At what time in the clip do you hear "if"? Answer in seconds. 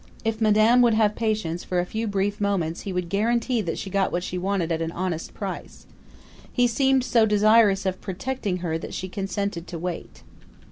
0.25-0.41